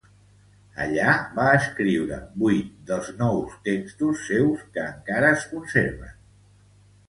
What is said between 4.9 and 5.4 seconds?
encara